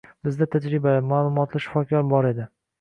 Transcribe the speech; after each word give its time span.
Bizda 0.27 0.47
tajribali, 0.55 1.05
ma'lumotli 1.13 1.63
shifokor 1.69 2.11
bor 2.17 2.33
edi 2.35 2.53